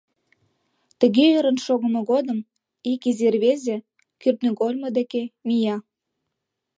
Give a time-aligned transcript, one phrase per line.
[0.99, 2.39] Тыге ӧрын шогымо годым
[2.91, 3.77] ик изи рвезе
[4.21, 5.77] кӱртньыгольмо деке мия.